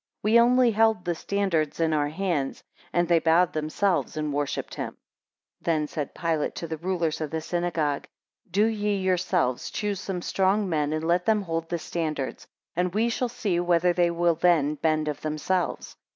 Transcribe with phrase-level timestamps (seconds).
[0.23, 4.97] We only held the standards in our hands, and they bowed themselves and worshipped him.
[5.63, 8.07] 26 Then said Pilate to the rulers of the synagogue,
[8.49, 13.09] Do ye yourselves choose some strong men, and let them hold the standards, and we
[13.09, 15.95] shall see whether they will then bend of themselves.